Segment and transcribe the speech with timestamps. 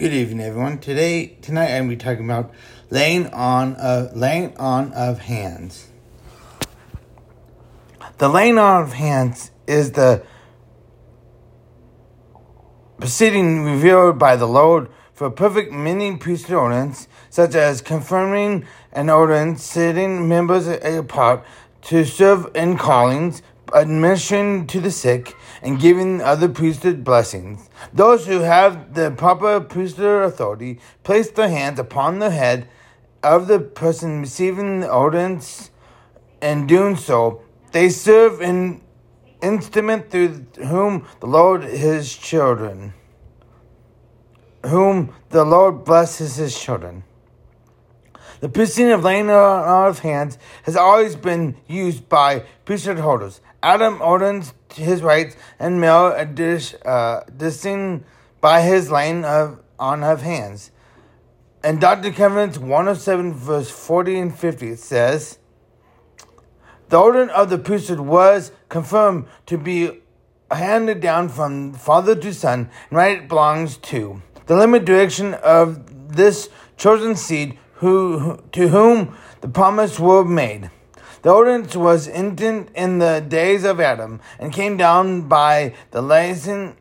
[0.00, 0.78] Good evening, everyone.
[0.78, 2.54] Today, tonight, I'm going to be talking about
[2.88, 5.88] laying on of laying on of hands.
[8.16, 10.24] The laying on of hands is the
[12.98, 19.62] proceeding revealed by the Lord for perfect many priesthood ordinance, such as confirming an ordinance,
[19.62, 21.44] setting members apart
[21.82, 23.42] to serve in callings,
[23.74, 27.68] administering to the sick, and giving other priesthood blessings.
[27.92, 32.68] Those who have the proper priesthood authority place their hands upon the head
[33.22, 35.70] of the person receiving the ordinance,
[36.40, 38.80] and doing so, they serve an
[39.42, 42.94] instrument through whom the Lord his children,
[44.64, 47.04] whom the Lord blesses his children.
[48.40, 53.42] The priesthood of laying on of hands has always been used by priesthood holders.
[53.62, 56.14] Adam ordens his rights and male
[56.84, 58.06] uh, distinct
[58.40, 60.70] by his laying of, on of hands.
[61.62, 62.10] And Dr.
[62.10, 65.38] Covenants 107, verse 40 and 50, says,
[66.88, 70.00] The order of the priesthood was confirmed to be
[70.50, 76.14] handed down from father to son, and right it belongs to the limited direction of
[76.16, 80.70] this chosen seed who, to whom the promise were made.
[81.22, 86.76] The ordinance was intent in the days of Adam and came down by the lacing,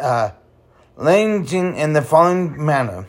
[0.00, 0.30] uh,
[1.76, 3.06] in the following manner.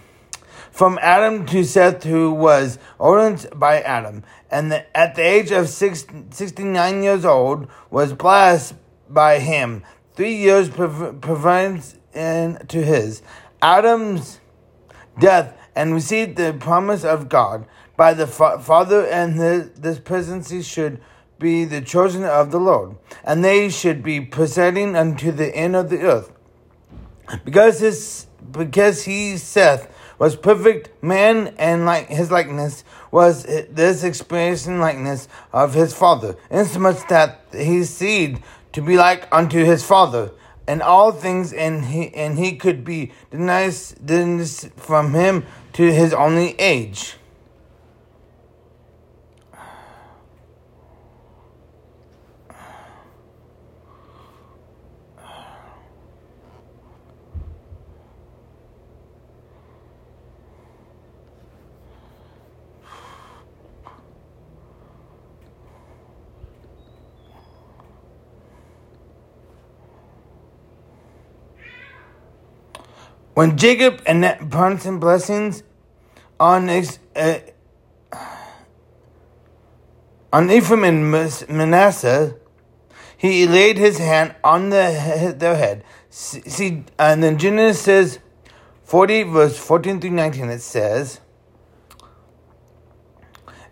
[0.72, 5.69] From Adam to Seth, who was ordained by Adam, and the, at the age of
[5.69, 8.75] six, 69 years old, was blessed
[9.09, 9.81] by him.
[10.13, 13.23] Three years provides in to his.
[13.59, 14.39] Adam's
[15.19, 20.64] death and received the promise of God by the fa- Father, and the, this presidency
[20.64, 21.00] should
[21.39, 25.89] be the chosen of the Lord, and they should be presenting unto the end of
[25.92, 26.31] the earth.
[27.45, 34.80] Because his because he saith was perfect man and like his likeness was this experiencing
[34.80, 38.41] likeness of his father, insomuch that his seed
[38.72, 40.31] to be like unto his father
[40.67, 43.73] and all things, and he and he could be denied
[44.75, 47.16] from him to his only age.
[73.38, 75.62] When Jacob and pronounced blessings
[76.40, 77.40] on uh,
[80.34, 81.12] on Ephraim and
[81.48, 82.36] Manasseh,
[83.16, 85.84] he laid his hand on the, their head.
[86.09, 88.18] See, and then Genesis
[88.86, 91.19] 40, verse 14 through 19, it says,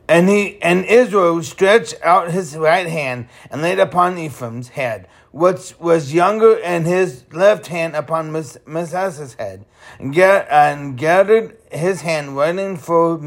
[0.08, 5.78] and he and Israel stretched out his right hand and laid upon Ephraim's head, which
[5.82, 9.66] was younger, and his left hand upon Manasseh's head,
[10.00, 13.18] and, gathered his hand, waiting for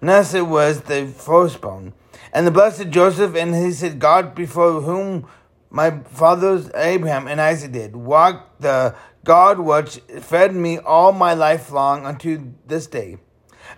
[0.00, 1.92] Manasseh was the firstborn.
[2.32, 5.28] And the blessed Joseph, and he said, God before whom
[5.70, 11.70] my fathers Abraham and Isaac did, walk the God which fed me all my life
[11.70, 13.18] long unto this day.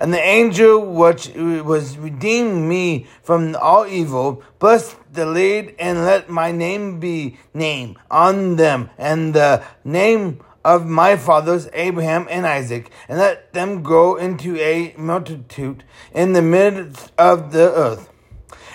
[0.01, 6.29] And the angel which was redeemed me from all evil, bless the lead and let
[6.29, 12.91] my name be named on them, and the name of my fathers Abraham and Isaac,
[13.09, 18.09] and let them go into a multitude in the midst of the earth.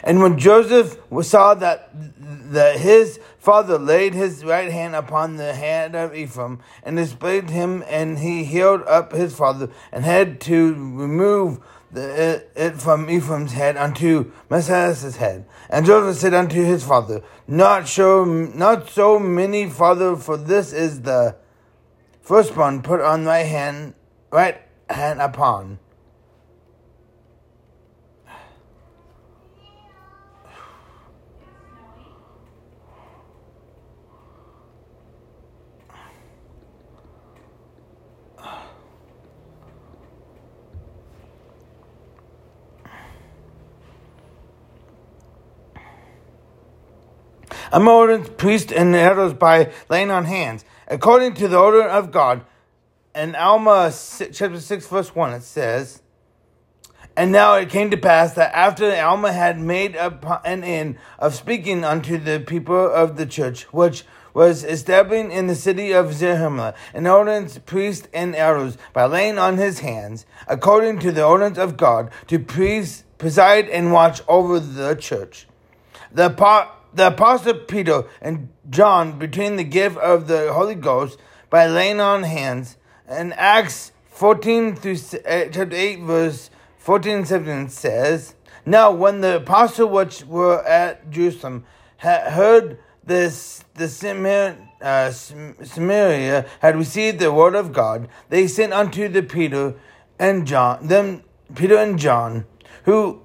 [0.04, 5.96] And when Joseph saw that the, his father laid his right hand upon the hand
[5.96, 11.60] of Ephraim and displayed him, and he healed up his father, and had to remove
[11.92, 15.46] the, it, it from Ephraim's head unto Manasseh's head.
[15.70, 21.02] And Joseph said unto his father, Not so, not so many, father, for this is
[21.02, 21.36] the
[22.22, 23.96] firstborn put on right hand,
[24.32, 25.80] right hand upon.
[47.72, 52.44] I'm ordered priest and elders by laying on hands, according to the order of God.
[53.14, 53.94] In Alma
[54.32, 56.02] chapter 6, verse 1, it says,
[57.16, 61.84] And now it came to pass that after Alma had made an end of speaking
[61.84, 67.06] unto the people of the church, which was establishing in the city of Zarahemla an
[67.06, 72.10] ordinance, priest and elders, by laying on his hands, according to the ordinance of God,
[72.28, 75.48] to preside and watch over the church.
[76.12, 76.30] The,
[76.94, 81.18] the apostle Peter and John, between the gift of the Holy Ghost,
[81.50, 82.78] by laying on hands,
[83.10, 89.38] in Acts 14 through uh, chapter 8, verse 14 and 17 says, Now when the
[89.38, 91.66] apostles which were at Jerusalem
[91.98, 93.86] had heard this, the
[94.82, 99.76] uh, Samaria had received the word of God, they sent unto the Peter
[100.20, 101.24] and John, them
[101.56, 102.46] Peter and John,
[102.84, 103.22] who,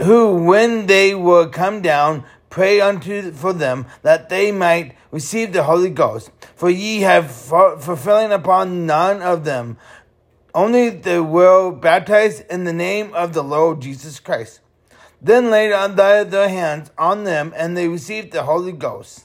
[0.00, 5.62] who when they were come down, pray unto for them that they might receive the
[5.62, 6.30] Holy Ghost.
[6.54, 9.78] For ye have fulfilling upon none of them,
[10.54, 14.60] only they were baptized in the name of the Lord Jesus Christ.
[15.20, 19.24] Then laid on their hands on them, and they received the Holy Ghost.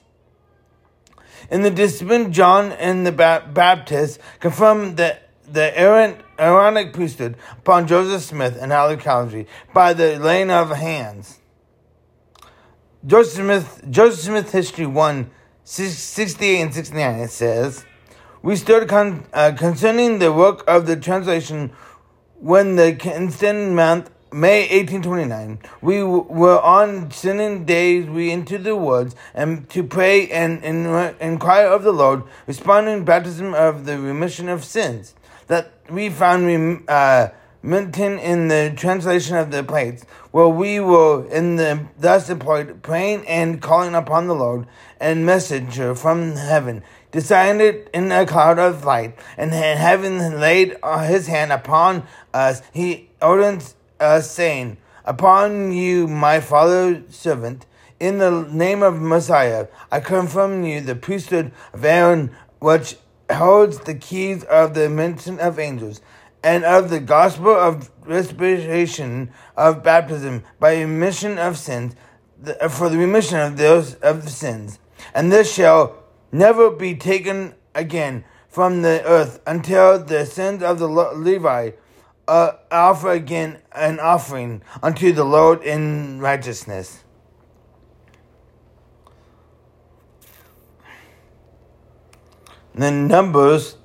[1.52, 5.18] In the discipline, John and the Baptist confirmed the,
[5.52, 11.40] the errant, Aaronic priesthood upon Joseph Smith and Oliver Cowdery by the laying of hands.
[13.08, 15.30] Joseph Smith, Joseph Smith History 1,
[15.64, 17.86] 68 and 69, it says,
[18.42, 21.72] We stood con, uh, concerning the work of the translation
[22.42, 29.16] when the instant month May 1829, we were on sinning days, we into the woods,
[29.34, 30.62] and to pray and,
[31.22, 35.16] inquire of the Lord, responding baptism of the remission of sins.
[35.48, 37.30] That we found uh,
[37.62, 43.28] written in the translation of the plates, where we were in the thus employed, praying
[43.28, 44.68] and calling upon the Lord,
[45.00, 51.52] and messenger from heaven, descended in a cloud of light, and having laid his hand
[51.52, 53.64] upon us, he ordered
[54.00, 57.66] uh, saying, Upon you, my father servant,
[58.00, 62.98] in the name of Messiah, I confirm you the priesthood of Aaron, which
[63.32, 66.02] holds the keys of the mention of angels,
[66.44, 71.96] and of the gospel of respiration of baptism by remission of sins,
[72.70, 74.80] for the remission of those of the sins.
[75.14, 80.88] And this shall never be taken again from the earth until the sins of the
[80.88, 81.72] Levi
[82.28, 87.04] uh, offer again an offering unto the Lord in righteousness.
[92.74, 93.78] Then Numbers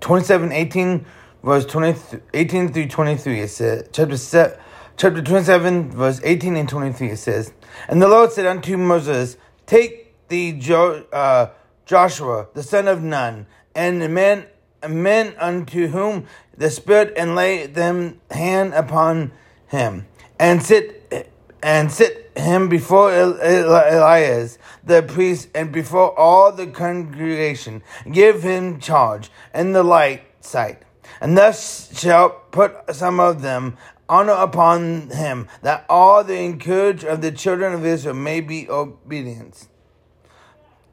[0.00, 1.04] 27, 18,
[1.42, 4.56] verse 20, 18 through 23, it says, chapter, se,
[4.96, 7.52] chapter 27, verse 18 and 23, it says,
[7.88, 11.48] And the Lord said unto Moses, Take thee jo, uh,
[11.86, 14.46] Joshua, the son of Nun, and the men
[14.88, 16.26] men unto whom
[16.56, 19.32] the Spirit and lay them hand upon
[19.68, 20.06] him,
[20.38, 21.28] and sit
[21.62, 27.82] and sit him before Elias the priest and before all the congregation.
[28.10, 30.82] Give him charge in the light sight,
[31.20, 33.76] and thus shall put some of them
[34.08, 39.68] honor upon him, that all the encourage of the children of Israel may be obedient.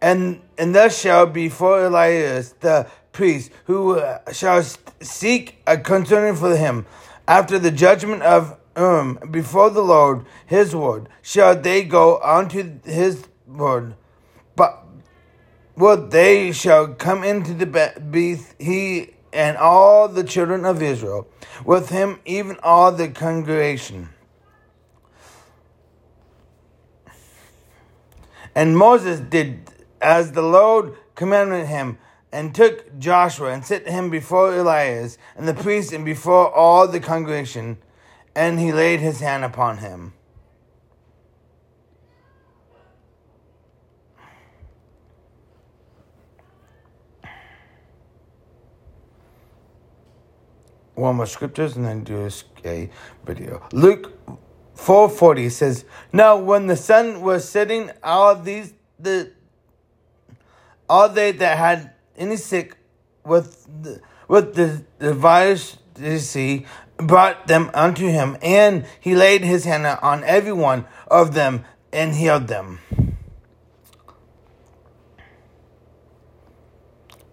[0.01, 3.99] And and thus shall before Elias the priest who
[4.31, 4.63] shall
[5.01, 6.85] seek a concerning for him
[7.27, 13.27] after the judgment of um before the Lord his word shall they go unto his
[13.47, 13.95] word
[14.55, 14.85] but
[15.73, 17.65] what they shall come into the
[18.11, 21.27] beast he and all the children of Israel
[21.63, 24.09] with him even all the congregation
[28.55, 29.69] and Moses did
[30.01, 31.97] as the Lord commanded him
[32.31, 36.99] and took Joshua and set him before Elias and the priest and before all the
[36.99, 37.77] congregation,
[38.35, 40.13] and he laid his hand upon him.
[50.97, 52.27] One more scriptures and then do
[52.65, 52.89] a
[53.23, 53.61] video.
[53.71, 54.17] Luke
[54.73, 59.31] 440 says, Now when the sun was setting, all these the
[60.89, 62.77] all they that had any sick
[63.23, 66.65] with the, with the, the virus disease
[66.97, 71.63] brought them unto him, and he laid his hand on every one of them
[71.93, 72.79] and healed them.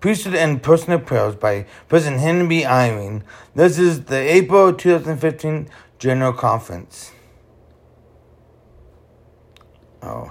[0.05, 2.63] Priesthood and Personal Prayers by President Henry B.
[2.63, 3.23] Eyring.
[3.55, 7.11] This is the April 2015 General Conference.
[10.03, 10.31] Oh.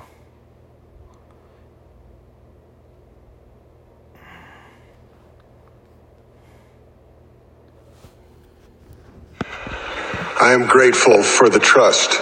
[10.40, 12.22] I am grateful for the trust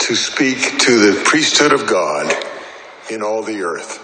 [0.00, 2.30] to speak to the priesthood of God
[3.10, 4.03] in all the earth.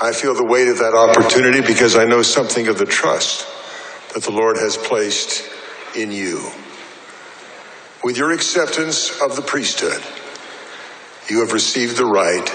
[0.00, 3.46] I feel the weight of that opportunity because I know something of the trust
[4.12, 5.48] that the Lord has placed
[5.96, 6.50] in you.
[8.04, 10.02] With your acceptance of the priesthood,
[11.28, 12.46] you have received the right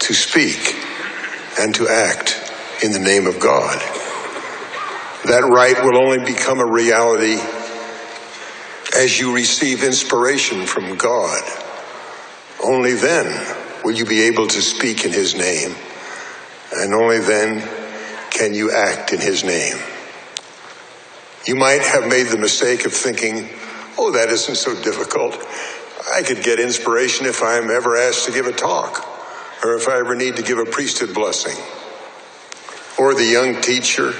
[0.00, 0.76] to speak
[1.58, 2.52] and to act
[2.84, 3.78] in the name of God.
[5.24, 7.38] That right will only become a reality
[8.94, 11.42] as you receive inspiration from God.
[12.62, 15.74] Only then will you be able to speak in His name,
[16.74, 17.60] and only then
[18.30, 19.76] can you act in His name.
[21.46, 23.48] You might have made the mistake of thinking,
[23.96, 25.34] oh, that isn't so difficult.
[26.12, 29.06] I could get inspiration if I'm ever asked to give a talk,
[29.64, 31.56] or if I ever need to give a priesthood blessing.
[32.98, 34.14] Or the young teacher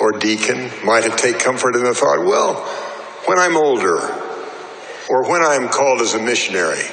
[0.00, 2.54] or deacon might have take comfort in the thought, well,
[3.26, 3.98] when I'm older,
[5.08, 6.84] or when I'm called as a missionary,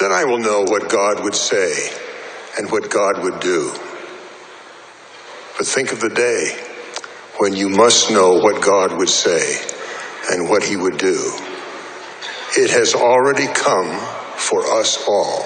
[0.00, 1.92] then I will know what God would say
[2.56, 3.72] and what God would do.
[5.56, 6.56] But think of the day
[7.38, 9.62] when you must know what God would say
[10.30, 11.32] and what he would do.
[12.56, 13.88] It has already come
[14.36, 15.42] for us all,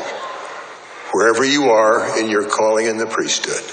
[1.12, 3.64] wherever you are in your calling in the priesthood.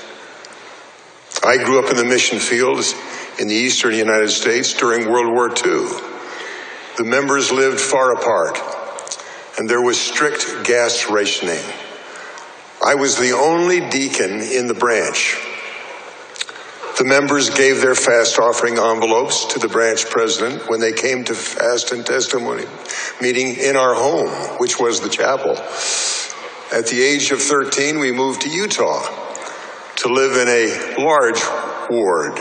[1.44, 2.96] I grew up in the mission fields
[3.40, 5.88] in the eastern United States during World War II.
[6.98, 8.60] The members lived far apart,
[9.58, 11.64] and there was strict gas rationing.
[12.84, 15.38] I was the only deacon in the branch.
[16.98, 21.36] The members gave their fast offering envelopes to the branch president when they came to
[21.36, 22.66] fast and testimony
[23.22, 24.30] meeting in our home,
[24.60, 25.52] which was the chapel.
[26.72, 29.04] At the age of 13, we moved to Utah
[29.98, 31.42] to live in a large
[31.90, 32.34] ward.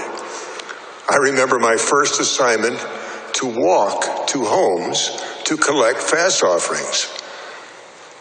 [1.08, 2.78] I remember my first assignment
[3.34, 5.10] to walk to homes
[5.44, 7.12] to collect fast offerings.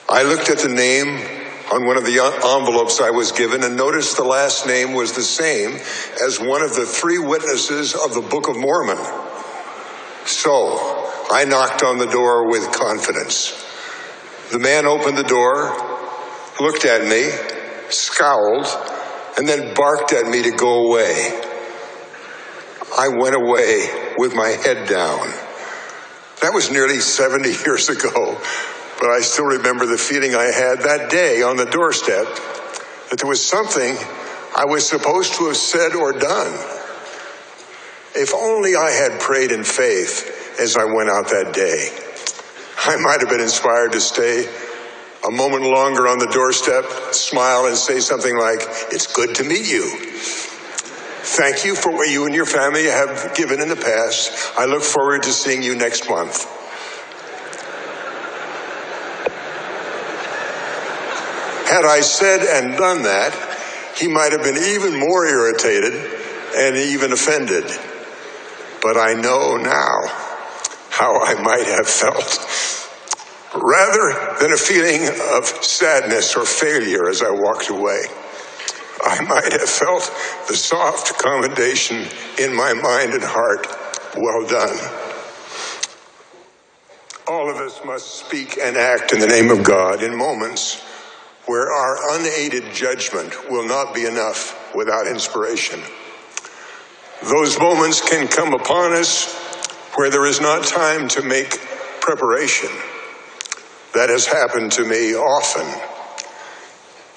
[0.10, 4.17] I looked at the name on one of the envelopes I was given and noticed
[4.17, 5.79] the last name was the same
[6.25, 8.98] as one of the three witnesses of the Book of Mormon.
[10.25, 13.63] So I knocked on the door with confidence.
[14.51, 15.74] The man opened the door,
[16.60, 17.29] looked at me,
[17.89, 18.67] scowled,
[19.38, 21.41] and then barked at me to go away.
[22.98, 25.27] I went away with my head down.
[26.41, 28.39] That was nearly 70 years ago,
[28.99, 32.25] but I still remember the feeling I had that day on the doorstep
[33.09, 33.95] that there was something
[34.55, 36.53] I was supposed to have said or done.
[38.15, 41.89] If only I had prayed in faith as I went out that day,
[42.77, 44.47] I might have been inspired to stay
[45.27, 48.59] a moment longer on the doorstep, smile, and say something like,
[48.91, 49.83] It's good to meet you.
[51.27, 54.53] Thank you for what you and your family have given in the past.
[54.57, 56.45] I look forward to seeing you next month.
[61.75, 63.34] Had I said and done that,
[63.98, 65.94] he might have been even more irritated
[66.55, 67.65] and even offended.
[68.82, 70.08] But I know now
[70.89, 72.39] how I might have felt
[73.62, 75.05] rather than a feeling
[75.36, 78.03] of sadness or failure as I walked away.
[79.03, 80.10] I might have felt
[80.48, 82.08] the soft commendation
[82.39, 83.67] in my mind and heart.
[84.15, 84.77] Well done.
[87.27, 90.82] All of us must speak and act in the name of God in moments
[91.45, 95.79] where our unaided judgment will not be enough without inspiration.
[97.23, 99.33] Those moments can come upon us
[99.95, 101.59] where there is not time to make
[102.01, 102.69] preparation.
[103.93, 105.65] That has happened to me often.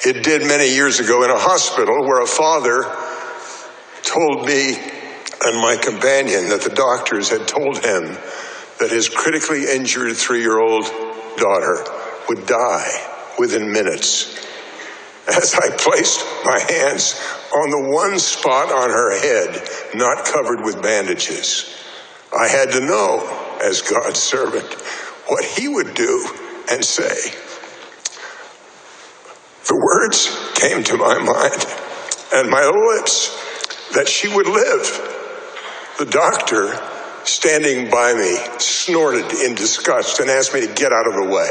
[0.06, 2.84] It did many years ago in a hospital where a father
[4.02, 4.76] told me
[5.44, 8.16] and my companion that the doctors had told him
[8.78, 10.84] that his critically injured three year old
[11.36, 11.84] daughter
[12.28, 14.36] would die within minutes.
[15.28, 17.20] As I placed my hands
[17.54, 21.74] on the one spot on her head not covered with bandages,
[22.38, 24.72] I had to know, as God's servant,
[25.26, 26.26] what he would do
[26.70, 27.32] and say.
[29.66, 31.66] The words came to my mind
[32.34, 33.36] and my lips
[33.94, 35.14] that she would live.
[35.98, 36.72] The doctor,
[37.24, 41.50] standing by me, snorted in disgust and asked me to get out of the way.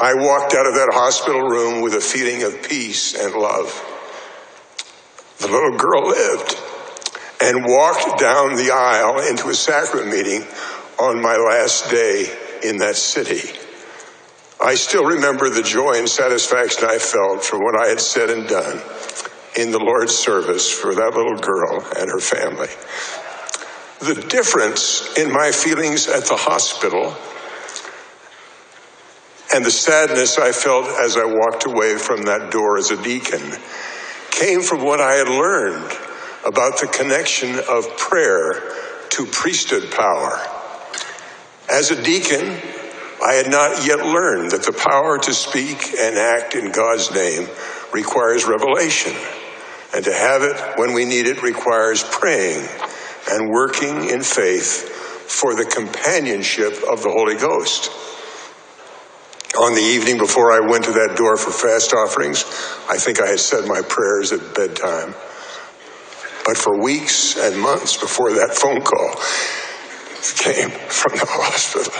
[0.00, 3.72] I walked out of that hospital room with a feeling of peace and love.
[5.38, 6.56] The little girl lived
[7.40, 10.46] and walked down the aisle into a sacrament meeting
[10.98, 12.26] on my last day
[12.62, 13.58] in that city.
[14.60, 18.48] I still remember the joy and satisfaction I felt for what I had said and
[18.48, 18.82] done
[19.56, 22.68] in the Lord's service for that little girl and her family.
[24.00, 27.16] The difference in my feelings at the hospital
[29.54, 33.42] And the sadness I felt as I walked away from that door as a deacon
[34.30, 35.96] came from what I had learned
[36.44, 38.62] about the connection of prayer
[39.10, 40.38] to priesthood power.
[41.70, 42.60] As a deacon,
[43.24, 47.48] I had not yet learned that the power to speak and act in God's name
[47.92, 49.14] requires revelation,
[49.94, 52.68] and to have it when we need it requires praying
[53.30, 54.88] and working in faith
[55.30, 57.90] for the companionship of the Holy Ghost.
[59.58, 62.44] On the evening before I went to that door for fast offerings,
[62.90, 65.14] I think I had said my prayers at bedtime.
[66.44, 69.16] But for weeks and months before that phone call
[70.36, 71.92] came from the hospital,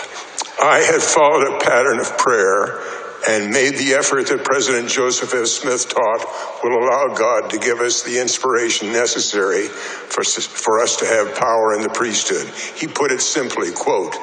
[0.63, 2.79] I had followed a pattern of prayer
[3.27, 5.47] and made the effort that President Joseph F.
[5.47, 11.07] Smith taught will allow God to give us the inspiration necessary for, for us to
[11.07, 12.47] have power in the priesthood.
[12.77, 14.15] He put it simply, quote,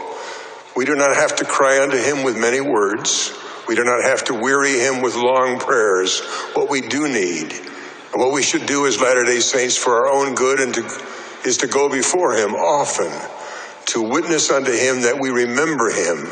[0.75, 3.33] we do not have to cry unto him with many words.
[3.67, 6.21] We do not have to weary him with long prayers.
[6.53, 10.35] What we do need, and what we should do as Latter-day Saints for our own
[10.35, 11.01] good and to,
[11.45, 13.11] is to go before him often,
[13.87, 16.27] to witness unto him that we remember him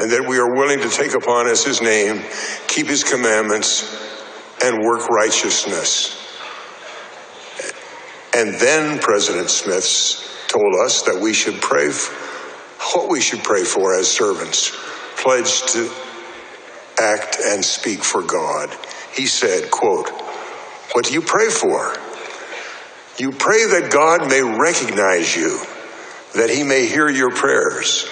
[0.00, 2.22] and that we are willing to take upon us his name,
[2.68, 3.96] keep his commandments,
[4.62, 6.14] and work righteousness.
[8.34, 11.90] And then President Smith told us that we should pray,
[12.94, 14.76] what we should pray for as servants,
[15.16, 15.90] pledged to
[17.00, 18.74] act and speak for God.
[19.14, 20.10] He said, quote,
[20.92, 21.94] what do you pray for?
[23.18, 25.60] You pray that God may recognize you,
[26.34, 28.08] that he may hear your prayers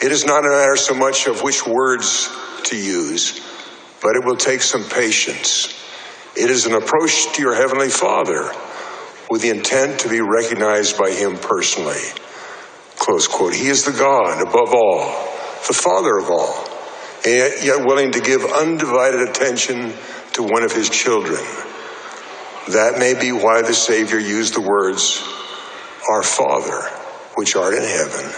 [0.00, 2.30] it is not a matter so much of which words
[2.64, 3.40] to use,
[4.00, 5.74] but it will take some patience.
[6.36, 8.52] It is an approach to your Heavenly Father
[9.28, 12.00] with the intent to be recognized by Him personally.
[12.98, 13.54] Close quote.
[13.54, 15.00] He is the God above all,
[15.66, 16.64] the Father of all,
[17.24, 19.92] and yet willing to give undivided attention
[20.32, 21.40] to one of His children.
[22.68, 25.22] That may be why the Savior used the words,
[26.10, 26.82] Our Father,
[27.36, 28.30] which art in heaven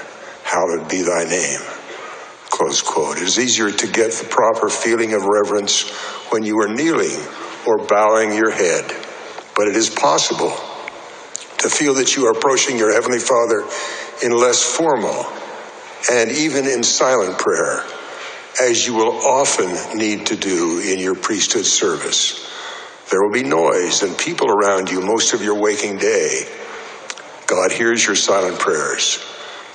[0.44, 1.60] hallowed be thy name.
[2.50, 3.16] Close quote.
[3.16, 5.88] It is easier to get the proper feeling of reverence
[6.30, 7.16] when you are kneeling
[7.66, 8.84] or bowing your head,
[9.56, 10.52] but it is possible
[11.58, 13.64] to feel that you are approaching your Heavenly Father
[14.22, 15.26] in less formal
[16.10, 17.84] and even in silent prayer,
[18.60, 22.46] as you will often need to do in your priesthood service.
[23.10, 26.44] There will be noise and people around you most of your waking day.
[27.46, 29.24] God hears your silent prayers.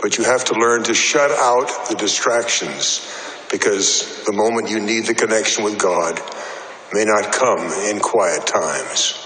[0.01, 3.12] But you have to learn to shut out the distractions
[3.51, 6.21] because the moment you need the connection with God
[6.93, 9.19] may not come in quiet times.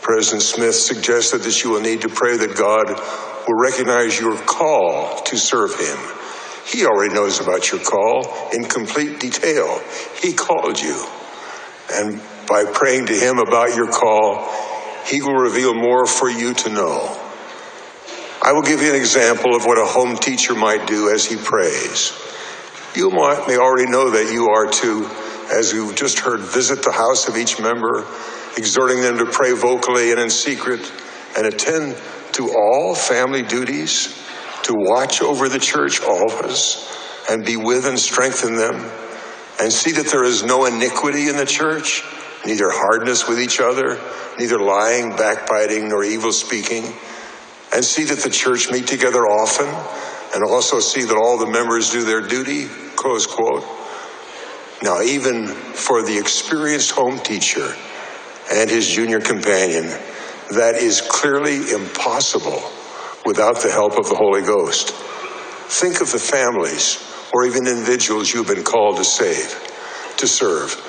[0.00, 2.88] President Smith suggested that you will need to pray that God
[3.46, 5.98] will recognize your call to serve Him.
[6.66, 9.80] He already knows about your call in complete detail.
[10.20, 11.04] He called you.
[11.92, 14.50] And by praying to Him about your call,
[15.06, 17.20] He will reveal more for you to know.
[18.44, 21.34] I will give you an example of what a home teacher might do as he
[21.34, 22.12] prays.
[22.94, 25.10] You might, may already know that you are to,
[25.50, 28.04] as you've just heard, visit the house of each member,
[28.58, 30.92] exhorting them to pray vocally and in secret,
[31.38, 31.96] and attend
[32.34, 34.16] to all family duties,
[34.62, 36.88] to watch over the church always,
[37.30, 38.76] and be with and strengthen them,
[39.60, 42.02] and see that there is no iniquity in the church,
[42.46, 44.00] neither hardness with each other,
[44.38, 46.94] neither lying, backbiting, nor evil speaking
[47.74, 49.66] and see that the church meet together often
[50.34, 53.64] and also see that all the members do their duty, close quote.
[54.82, 57.74] Now, even for the experienced home teacher
[58.52, 59.86] and his junior companion,
[60.52, 62.62] that is clearly impossible
[63.24, 64.90] without the help of the Holy Ghost.
[64.90, 67.02] Think of the families
[67.32, 69.50] or even individuals you've been called to save,
[70.18, 70.80] to serve.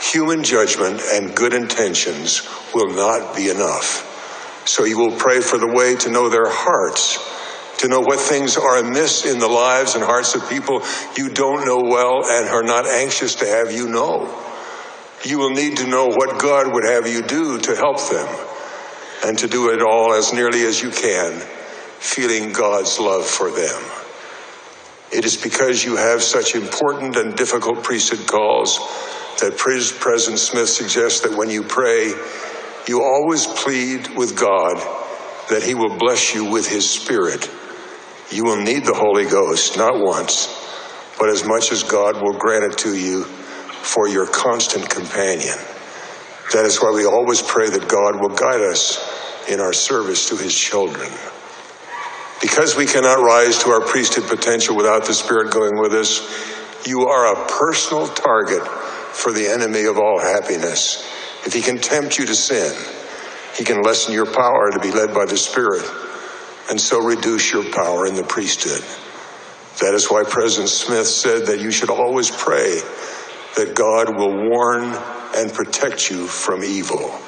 [0.00, 4.08] Human judgment and good intentions will not be enough.
[4.64, 7.18] So you will pray for the way to know their hearts,
[7.78, 10.82] to know what things are amiss in the lives and hearts of people
[11.16, 14.32] you don't know well and are not anxious to have you know.
[15.24, 18.28] You will need to know what God would have you do to help them
[19.24, 21.40] and to do it all as nearly as you can,
[21.98, 23.82] feeling God's love for them.
[25.12, 28.78] It is because you have such important and difficult priesthood calls
[29.40, 32.12] that President Smith suggests that when you pray,
[32.88, 34.76] you always plead with God
[35.50, 37.50] that He will bless you with His Spirit.
[38.30, 40.48] You will need the Holy Ghost, not once,
[41.18, 45.58] but as much as God will grant it to you for your constant companion.
[46.52, 48.98] That is why we always pray that God will guide us
[49.48, 51.10] in our service to His children.
[52.40, 56.20] Because we cannot rise to our priesthood potential without the Spirit going with us,
[56.86, 61.08] You are a personal target for the enemy of all happiness.
[61.46, 62.76] If he can tempt you to sin,
[63.56, 65.84] he can lessen your power to be led by the Spirit
[66.70, 68.82] and so reduce your power in the priesthood.
[69.80, 72.80] That is why President Smith said that you should always pray
[73.56, 74.84] that God will warn
[75.36, 77.18] and protect you from evil.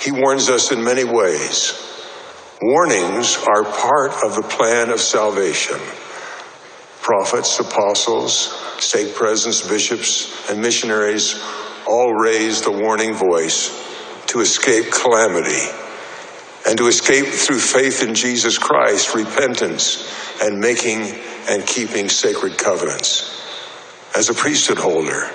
[0.00, 1.78] He warns us in many ways.
[2.60, 5.80] Warnings are part of the plan of salvation.
[7.00, 11.42] Prophets, apostles, state presidents, bishops, and missionaries
[11.86, 13.70] all raise the warning voice
[14.26, 15.68] to escape calamity
[16.66, 20.08] and to escape through faith in Jesus Christ, repentance,
[20.42, 21.18] and making
[21.48, 23.41] and keeping sacred covenants.
[24.14, 25.30] As a priesthood holder,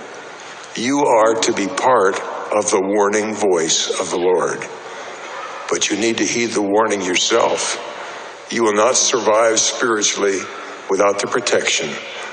[0.76, 2.20] you are to be part
[2.54, 4.64] of the warning voice of the Lord.
[5.68, 7.82] But you need to heed the warning yourself.
[8.52, 10.42] You will not survive spiritually
[10.92, 11.90] without the protection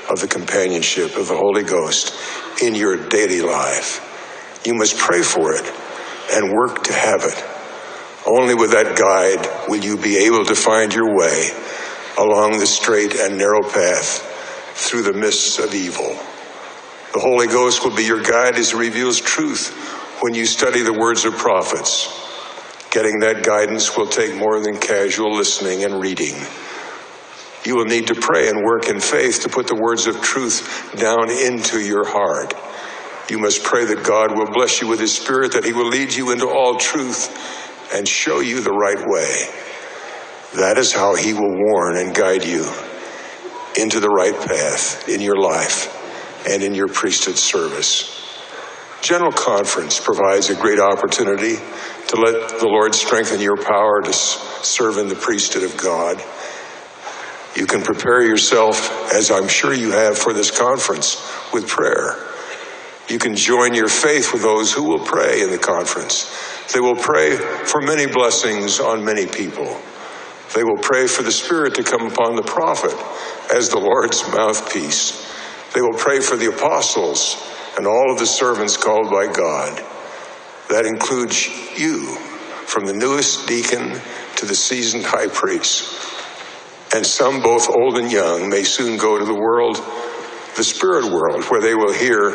[0.07, 2.15] of the companionship of the Holy Ghost
[2.61, 4.61] in your daily life.
[4.63, 5.65] You must pray for it
[6.31, 7.43] and work to have it.
[8.27, 11.49] Only with that guide will you be able to find your way
[12.19, 14.21] along the straight and narrow path
[14.75, 16.15] through the mists of evil.
[17.15, 19.71] The Holy Ghost will be your guide as He reveals truth
[20.21, 22.11] when you study the words of prophets.
[22.91, 26.35] Getting that guidance will take more than casual listening and reading.
[27.63, 30.93] You will need to pray and work in faith to put the words of truth
[30.99, 32.53] down into your heart.
[33.29, 36.13] You must pray that God will bless you with His Spirit, that He will lead
[36.13, 37.31] you into all truth
[37.93, 39.47] and show you the right way.
[40.61, 42.69] That is how He will warn and guide you
[43.77, 46.01] into the right path in your life
[46.47, 48.21] and in your priesthood service.
[49.01, 51.57] General Conference provides a great opportunity
[52.07, 56.23] to let the Lord strengthen your power to serve in the priesthood of God.
[57.55, 61.15] You can prepare yourself, as I'm sure you have for this conference,
[61.53, 62.17] with prayer.
[63.07, 66.35] You can join your faith with those who will pray in the conference.
[66.73, 69.79] They will pray for many blessings on many people.
[70.55, 72.93] They will pray for the Spirit to come upon the prophet
[73.53, 75.34] as the Lord's mouthpiece.
[75.75, 77.35] They will pray for the apostles
[77.77, 79.77] and all of the servants called by God.
[80.69, 82.15] That includes you,
[82.65, 83.99] from the newest deacon
[84.37, 86.01] to the seasoned high priest.
[86.95, 89.75] And some, both old and young, may soon go to the world,
[90.55, 92.31] the spirit world, where they will hear,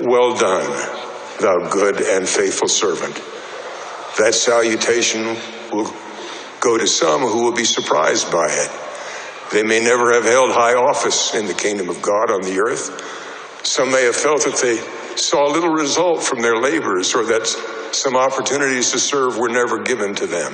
[0.00, 0.68] Well done,
[1.40, 3.14] thou good and faithful servant.
[4.18, 5.36] That salutation
[5.72, 5.94] will
[6.58, 8.70] go to some who will be surprised by it.
[9.52, 12.90] They may never have held high office in the kingdom of God on the earth.
[13.64, 14.76] Some may have felt that they
[15.16, 17.46] saw little result from their labors or that
[17.92, 20.52] some opportunities to serve were never given to them.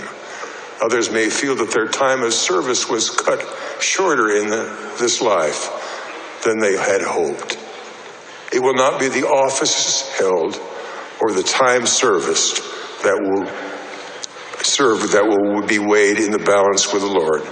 [0.83, 3.41] Others may feel that their time of service was cut
[3.81, 7.59] shorter in the, this life than they had hoped.
[8.53, 10.61] It will not be the offices held
[11.21, 12.57] or the time serviced
[13.03, 13.47] that will
[14.65, 17.43] serve that will be weighed in the balance with the Lord.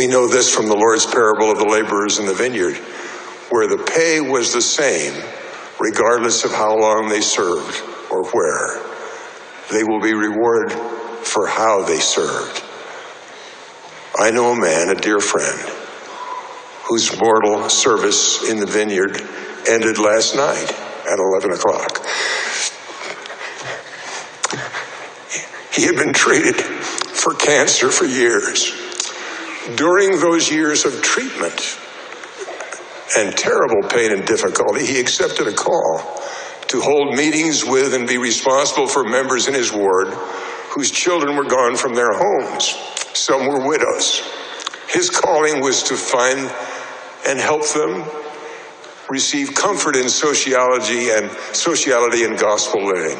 [0.00, 2.74] We know this from the Lord's parable of the laborers in the vineyard,
[3.50, 5.12] where the pay was the same
[5.78, 8.80] regardless of how long they served or where.
[9.70, 10.72] They will be rewarded
[11.22, 12.62] for how they served.
[14.18, 15.60] I know a man, a dear friend,
[16.88, 19.20] whose mortal service in the vineyard
[19.68, 20.70] ended last night
[21.12, 22.06] at 11 o'clock.
[25.74, 28.89] He had been treated for cancer for years.
[29.76, 31.78] During those years of treatment
[33.16, 35.98] and terrible pain and difficulty, he accepted a call
[36.68, 40.08] to hold meetings with and be responsible for members in his ward
[40.70, 42.74] whose children were gone from their homes.
[43.12, 44.22] Some were widows.
[44.88, 46.50] His calling was to find
[47.26, 48.04] and help them
[49.10, 53.18] receive comfort in sociology and sociality and gospel living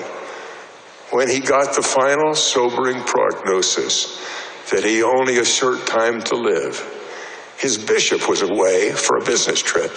[1.11, 4.25] when he got the final sobering prognosis
[4.71, 6.79] that he only a short time to live.
[7.59, 9.93] His bishop was away for a business trip.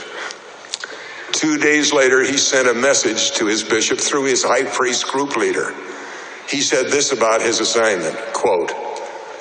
[1.32, 5.36] Two days later, he sent a message to his bishop through his high priest group
[5.36, 5.74] leader.
[6.48, 8.72] He said this about his assignment, quote,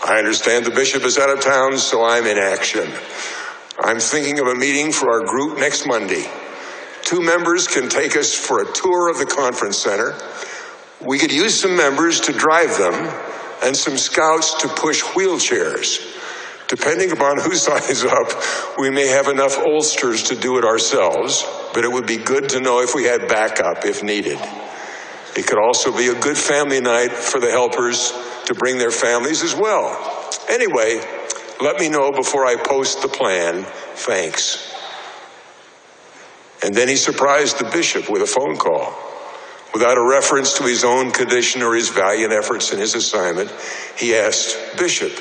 [0.05, 2.91] I understand the bishop is out of town, so I'm in action.
[3.81, 6.31] I'm thinking of a meeting for our group next Monday.
[7.03, 10.15] Two members can take us for a tour of the conference center
[11.05, 12.95] we could use some members to drive them
[13.63, 16.19] and some scouts to push wheelchairs.
[16.69, 18.29] Depending upon who signs up,
[18.79, 22.61] we may have enough ulsters to do it ourselves, but it would be good to
[22.61, 24.39] know if we had backup if needed.
[25.37, 28.13] It could also be a good family night for the helpers
[28.47, 30.31] to bring their families as well.
[30.49, 31.01] Anyway,
[31.61, 33.65] let me know before I post the plan.
[33.95, 34.75] Thanks.
[36.63, 39.12] And then he surprised the bishop with a phone call.
[39.73, 43.51] Without a reference to his own condition or his valiant efforts in his assignment,
[43.97, 45.13] he asked, Bishop,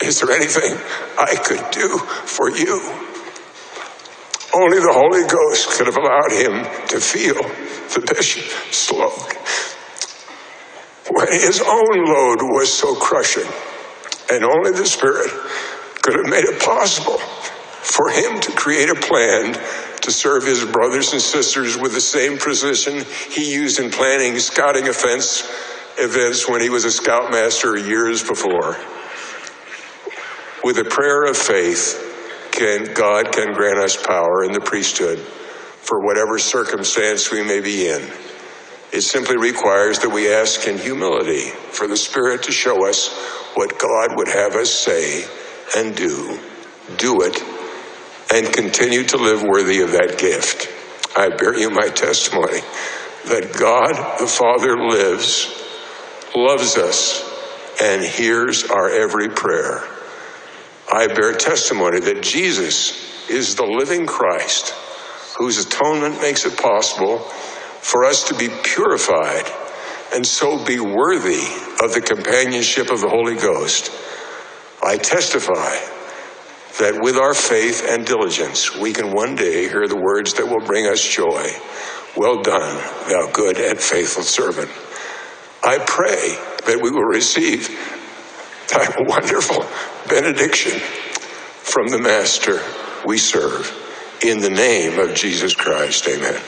[0.00, 0.78] is there anything
[1.18, 2.80] I could do for you?
[4.54, 7.42] Only the Holy Ghost could have allowed him to feel
[7.94, 9.36] the bishop's load.
[11.10, 13.50] When his own load was so crushing,
[14.30, 15.30] and only the Spirit
[16.02, 19.54] could have made it possible for him to create a plan
[20.02, 24.88] to serve his brothers and sisters with the same precision he used in planning scouting
[24.88, 25.42] offense
[25.98, 28.76] events when he was a scoutmaster years before.
[30.64, 32.06] With a prayer of faith,
[32.52, 37.88] can, God can grant us power in the priesthood for whatever circumstance we may be
[37.88, 38.02] in.
[38.92, 43.14] It simply requires that we ask in humility for the Spirit to show us
[43.54, 45.24] what God would have us say
[45.76, 46.38] and do.
[46.96, 47.42] Do it
[48.32, 50.68] and continue to live worthy of that gift.
[51.16, 52.60] I bear you my testimony
[53.26, 55.64] that God the Father lives,
[56.34, 57.26] loves us,
[57.82, 59.82] and hears our every prayer.
[60.92, 64.70] I bear testimony that Jesus is the living Christ
[65.38, 69.50] whose atonement makes it possible for us to be purified
[70.12, 71.44] and so be worthy
[71.82, 73.90] of the companionship of the Holy Ghost.
[74.82, 75.76] I testify
[76.78, 80.64] that with our faith and diligence, we can one day hear the words that will
[80.64, 81.50] bring us joy.
[82.16, 82.76] Well done,
[83.08, 84.70] thou good and faithful servant.
[85.62, 87.68] I pray that we will receive
[88.68, 89.66] that wonderful
[90.08, 92.60] benediction from the Master
[93.06, 93.76] we serve.
[94.22, 96.40] In the name of Jesus Christ, amen.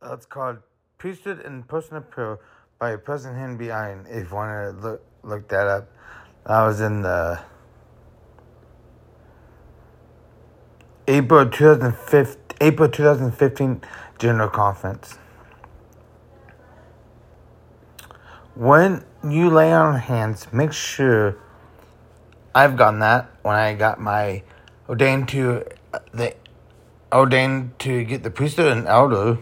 [0.00, 0.58] That's called
[0.98, 2.38] Priesthood and Personal Prayer
[2.82, 4.06] by President Henry Eyring.
[4.10, 5.88] If you want to look look that up,
[6.48, 7.40] that was in the
[11.06, 13.82] April 2015, April 2015
[14.18, 15.16] General Conference.
[18.56, 21.38] When you lay on hands, make sure
[22.52, 24.42] I've gotten that when I got my
[24.88, 25.64] ordained to
[26.12, 26.34] the
[27.12, 29.38] ordained to get the priesthood and elder.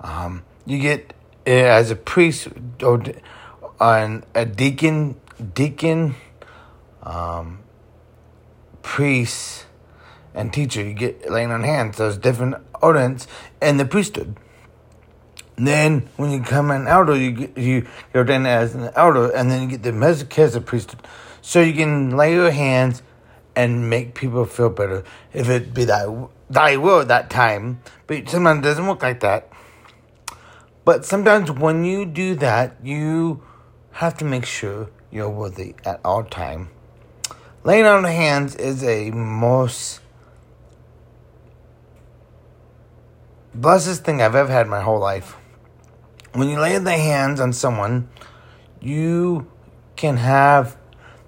[0.00, 1.15] Um, you get uh,
[1.46, 2.48] as a priest
[2.82, 3.02] or
[3.80, 5.20] uh, a deacon,
[5.54, 6.14] deacon,
[7.02, 7.60] um,
[8.82, 9.66] priest,
[10.34, 10.82] and teacher.
[10.82, 11.98] You get laying on hands.
[11.98, 13.26] Those different ordinance
[13.60, 14.36] and the priesthood.
[15.56, 19.50] then when you come an elder, you get you you're ordained as an elder, and
[19.50, 21.00] then you get the Melchizedek priesthood,
[21.40, 23.02] so you can lay your hands
[23.54, 25.02] and make people feel better.
[25.32, 26.06] If it be thy
[26.50, 29.50] thy will at that time, but sometimes it doesn't work like that.
[30.86, 33.42] But sometimes when you do that, you
[33.90, 36.70] have to make sure you're worthy at all time.
[37.64, 39.98] Laying on the hands is a most
[43.52, 45.36] blessed thing I've ever had in my whole life.
[46.34, 48.08] When you lay the hands on someone,
[48.80, 49.50] you
[49.96, 50.76] can have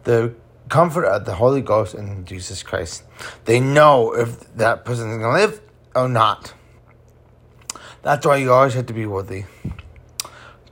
[0.04, 0.36] the
[0.68, 3.02] comfort of the Holy Ghost and Jesus Christ.
[3.44, 5.60] They know if that person is going to live
[5.96, 6.54] or not.
[8.02, 9.44] That's why you always have to be worthy.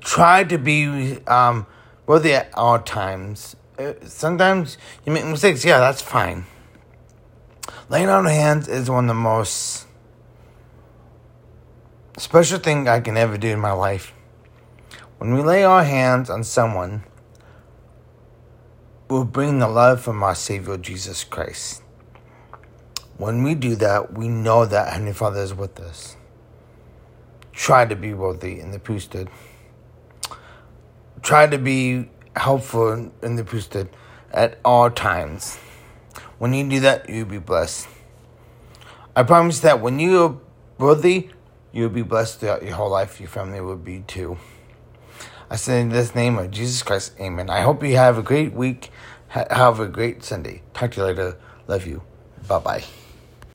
[0.01, 1.67] Try to be um,
[2.07, 3.57] worthy at all times.
[3.79, 5.65] Uh, sometimes you make mistakes.
[5.65, 6.47] Yeah, that's fine.
[7.89, 9.87] Laying on hands is one of the most
[12.19, 14.13] special thing I can ever do in my life.
[15.19, 17.05] When we lay our hands on someone,
[19.09, 21.83] we'll bring the love from our Savior Jesus Christ.
[23.19, 26.17] When we do that, we know that Heavenly Father is with us.
[27.57, 29.31] Try to be worthy in the priesthood.
[31.23, 33.89] Try to be helpful in the priesthood
[34.31, 35.57] at all times.
[36.39, 37.89] When you do that, you'll be blessed.
[39.17, 40.39] I promise that when you're
[40.77, 41.31] worthy,
[41.73, 43.19] you'll be blessed throughout your whole life.
[43.19, 44.37] Your family will be too.
[45.49, 47.49] I say in this name of Jesus Christ, amen.
[47.49, 48.91] I hope you have a great week.
[49.29, 50.63] have a great Sunday.
[50.75, 51.39] Talk to you later.
[51.67, 52.03] Love you.
[52.47, 52.85] Bye bye.